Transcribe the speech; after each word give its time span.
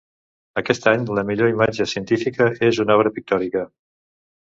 Aquest 0.61 0.87
any 0.91 1.03
la 1.19 1.25
millor 1.27 1.53
imatge 1.53 1.89
científica 1.93 2.51
és 2.71 2.83
una 2.87 2.99
obra 3.01 3.15
pictòrica. 3.19 3.67